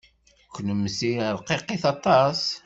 [0.53, 2.41] Kennemti rqiqit aṭas.